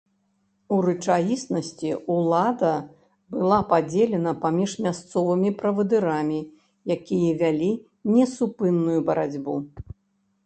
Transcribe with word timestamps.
У 0.75 0.77
рэчаіснасці, 0.85 1.89
улада 2.13 2.71
была 3.35 3.59
падзелена 3.73 4.33
паміж 4.45 4.71
мясцовымі 4.85 5.49
правадырамі, 5.59 6.39
якія 6.95 7.31
вялі 7.43 7.71
несупынную 8.15 8.97
барацьбу. 9.11 9.55